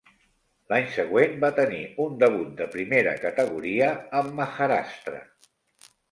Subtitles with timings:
[0.71, 5.21] L'any següent va tenir un debut de primera categoria amb Maharashtra.